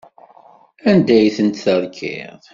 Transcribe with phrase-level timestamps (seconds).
[0.89, 2.39] Anda ay tent-terkiḍ?